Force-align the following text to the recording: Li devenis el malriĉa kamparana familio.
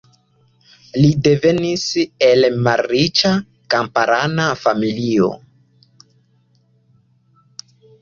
Li 1.01 1.11
devenis 1.27 1.83
el 2.29 2.47
malriĉa 2.69 3.35
kamparana 3.77 4.51
familio. 4.65 5.31